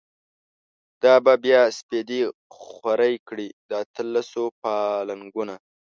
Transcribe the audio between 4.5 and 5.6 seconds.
پا لنگونه